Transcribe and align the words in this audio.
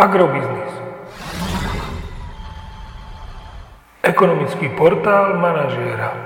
Agrobiznis. 0.00 0.72
Ekonomický 4.00 4.72
portál 4.72 5.36
manažéra. 5.36 6.16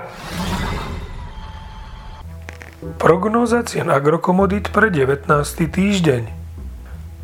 Prognóza 3.03 3.67
cien 3.67 3.91
agrokomodít 3.91 4.71
pre 4.71 4.95
19. 4.95 5.27
týždeň. 5.75 6.23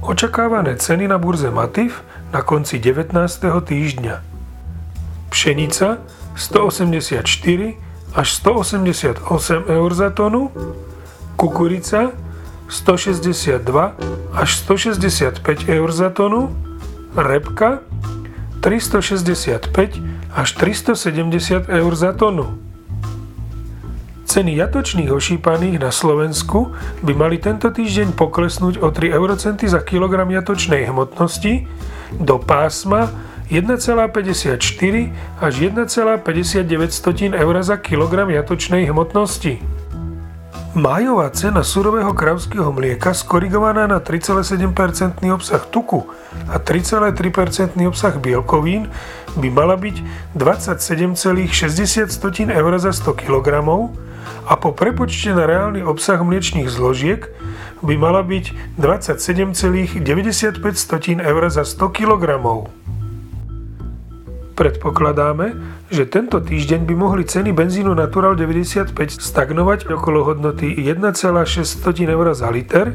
Očakávané 0.02 0.74
ceny 0.74 1.06
na 1.06 1.22
burze 1.22 1.54
Matif 1.54 2.02
na 2.34 2.43
konci 2.43 2.82
19. 2.82 3.14
týždňa. 3.46 4.19
Pšenica 5.30 6.03
184 6.35 7.30
až 8.11 8.29
188 8.43 9.23
eur 9.71 9.91
za 9.95 10.11
tonu, 10.11 10.51
kukurica 11.39 12.11
162 12.71 13.98
až 14.32 14.50
165 14.57 15.68
eur 15.68 15.89
za 15.91 16.09
tonu, 16.14 16.55
repka 17.18 17.82
365 18.63 19.75
až 20.31 20.49
370 20.54 21.67
eur 21.67 21.93
za 21.99 22.14
tonu. 22.14 22.54
Ceny 24.30 24.63
jatočných 24.63 25.11
ošípaných 25.11 25.82
na 25.82 25.91
Slovensku 25.91 26.71
by 27.03 27.13
mali 27.18 27.43
tento 27.43 27.67
týždeň 27.67 28.14
poklesnúť 28.14 28.79
o 28.79 28.94
3 28.94 29.11
eurocenty 29.11 29.66
za 29.66 29.82
kilogram 29.82 30.30
jatočnej 30.30 30.86
hmotnosti 30.86 31.66
do 32.14 32.39
pásma 32.39 33.11
1,54 33.50 34.55
až 35.42 35.55
1,59 35.58 37.34
eur 37.34 37.55
za 37.66 37.77
kilogram 37.83 38.30
jatočnej 38.30 38.86
hmotnosti. 38.86 39.58
Májová 40.70 41.34
cena 41.34 41.66
surového 41.66 42.14
kravského 42.14 42.70
mlieka 42.70 43.10
skorigovaná 43.10 43.91
na 43.91 43.98
3,7% 43.98 45.19
obsah 45.34 45.66
tuku 45.66 46.06
a 46.46 46.62
3,3% 46.62 47.74
obsah 47.91 48.14
bielkovín 48.14 48.86
by 49.34 49.50
mala 49.50 49.74
byť 49.74 49.96
27,60 50.38 52.54
eur 52.54 52.72
za 52.78 52.94
100 52.94 53.18
kg 53.18 53.66
a 54.46 54.54
po 54.54 54.70
prepočte 54.70 55.34
na 55.34 55.42
reálny 55.42 55.82
obsah 55.82 56.22
mliečných 56.22 56.70
zložiek 56.70 57.27
by 57.82 57.98
mala 57.98 58.22
byť 58.22 58.78
27,95 58.78 60.06
eur 61.18 61.42
za 61.50 61.66
100 61.66 61.98
kg. 61.98 62.46
Predpokladáme, 64.61 65.56
že 65.89 66.05
tento 66.05 66.36
týždeň 66.36 66.84
by 66.84 66.92
mohli 66.92 67.25
ceny 67.25 67.48
benzínu 67.48 67.97
Natural 67.97 68.36
95 68.36 68.92
stagnovať 69.17 69.89
okolo 69.89 70.20
hodnoty 70.20 70.77
1,6 70.77 71.80
eur 72.05 72.27
za 72.36 72.52
liter 72.52 72.92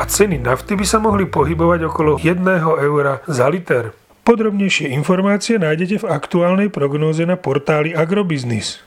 a 0.00 0.08
ceny 0.08 0.40
nafty 0.40 0.72
by 0.72 0.88
sa 0.88 1.04
mohli 1.04 1.28
pohybovať 1.28 1.80
okolo 1.84 2.16
1 2.16 2.40
eura 2.64 3.20
za 3.28 3.44
liter. 3.52 3.92
Podrobnejšie 4.24 4.88
informácie 4.96 5.60
nájdete 5.60 6.00
v 6.00 6.08
aktuálnej 6.08 6.72
prognóze 6.72 7.28
na 7.28 7.36
portáli 7.36 7.92
Agrobiznis. 7.92 8.80